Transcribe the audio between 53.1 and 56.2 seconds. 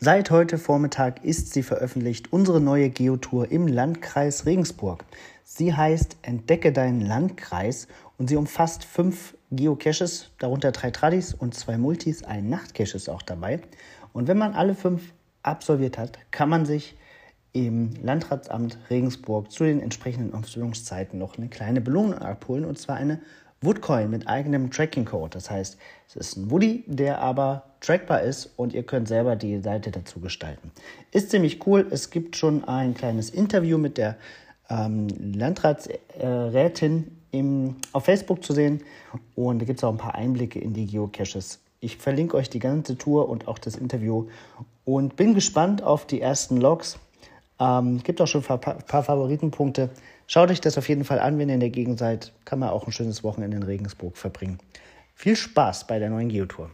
Wochenende in Regensburg verbringen. Viel Spaß bei der